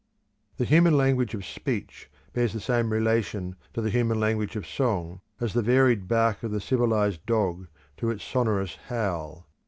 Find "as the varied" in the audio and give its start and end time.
5.39-6.07